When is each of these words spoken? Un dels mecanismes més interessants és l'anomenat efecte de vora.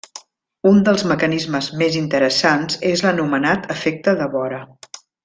Un 0.69 0.79
dels 0.87 1.03
mecanismes 1.11 1.67
més 1.81 1.97
interessants 1.99 2.79
és 2.93 3.05
l'anomenat 3.09 3.69
efecte 3.79 4.17
de 4.23 4.29
vora. 4.39 4.65